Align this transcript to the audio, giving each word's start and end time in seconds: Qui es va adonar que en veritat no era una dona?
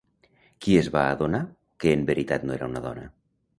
Qui 0.65 0.73
es 0.79 0.89
va 0.95 1.03
adonar 1.17 1.43
que 1.85 1.95
en 1.99 2.09
veritat 2.11 2.49
no 2.51 2.59
era 2.59 2.73
una 2.75 2.85
dona? 2.91 3.07